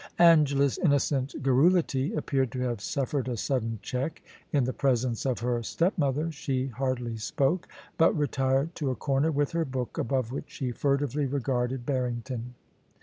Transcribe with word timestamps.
Angela's 0.17 0.79
innocent 0.79 1.35
garrulity 1.43 2.11
appeared 2.15 2.51
to 2.53 2.59
have 2.61 2.81
suffered 2.81 3.27
a 3.27 3.37
sudden 3.37 3.77
check; 3.83 4.23
in 4.51 4.63
the 4.63 4.73
presence 4.73 5.27
of 5.27 5.41
her 5.41 5.61
stepmother 5.61 6.31
she 6.31 6.65
hardly 6.65 7.17
spoke, 7.17 7.67
but 7.99 8.17
retired 8.17 8.73
to 8.77 8.89
a 8.89 8.95
comer 8.95 9.29
with 9.29 9.51
her 9.51 9.63
book, 9.63 9.99
above 9.99 10.31
which 10.31 10.49
she 10.49 10.71
furtively 10.71 11.27
regarded 11.27 11.85
Barrington. 11.85 12.55